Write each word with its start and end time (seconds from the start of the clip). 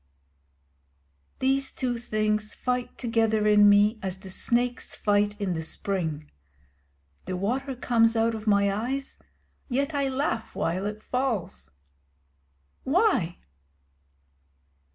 These 1.37 1.71
two 1.71 1.99
things 1.99 2.55
fight 2.55 2.97
together 2.97 3.45
in 3.45 3.69
me 3.69 3.99
as 4.01 4.17
the 4.17 4.31
snakes 4.31 4.95
fight 4.95 5.39
in 5.39 5.53
the 5.53 5.61
spring. 5.61 6.31
The 7.25 7.37
water 7.37 7.75
comes 7.75 8.15
out 8.15 8.33
of 8.33 8.47
my 8.47 8.73
eyes; 8.73 9.19
yet 9.69 9.93
I 9.93 10.09
laugh 10.09 10.55
while 10.55 10.87
it 10.87 11.03
falls. 11.03 11.69
Why? 12.83 13.37